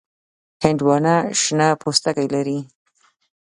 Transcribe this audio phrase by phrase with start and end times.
[0.65, 2.59] هندوانه شنه پوستکی لري.